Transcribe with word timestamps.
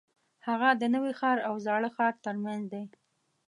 هغه 0.47 0.69
د 0.81 0.83
نوي 0.95 1.13
ښار 1.19 1.37
او 1.47 1.55
زاړه 1.65 1.89
ښار 1.95 2.13
ترمنځ 2.25 2.63
دی. 2.73 2.83